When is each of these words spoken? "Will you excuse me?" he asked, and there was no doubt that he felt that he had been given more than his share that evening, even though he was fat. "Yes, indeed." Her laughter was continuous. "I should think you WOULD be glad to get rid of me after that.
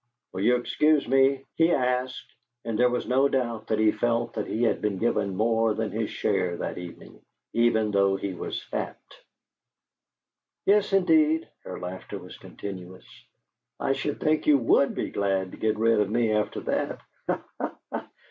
"Will 0.33 0.41
you 0.41 0.55
excuse 0.55 1.07
me?" 1.07 1.45
he 1.53 1.71
asked, 1.71 2.33
and 2.65 2.79
there 2.79 2.89
was 2.89 3.05
no 3.05 3.27
doubt 3.29 3.67
that 3.67 3.77
he 3.77 3.91
felt 3.91 4.33
that 4.33 4.47
he 4.47 4.63
had 4.63 4.81
been 4.81 4.97
given 4.97 5.35
more 5.35 5.75
than 5.75 5.91
his 5.91 6.09
share 6.09 6.57
that 6.57 6.79
evening, 6.79 7.21
even 7.53 7.91
though 7.91 8.15
he 8.15 8.33
was 8.33 8.63
fat. 8.63 8.97
"Yes, 10.65 10.91
indeed." 10.91 11.47
Her 11.65 11.79
laughter 11.79 12.17
was 12.17 12.35
continuous. 12.39 13.05
"I 13.79 13.93
should 13.93 14.19
think 14.19 14.47
you 14.47 14.57
WOULD 14.57 14.95
be 14.95 15.11
glad 15.11 15.51
to 15.51 15.57
get 15.57 15.77
rid 15.77 15.99
of 15.99 16.09
me 16.09 16.31
after 16.31 16.61
that. 16.61 17.01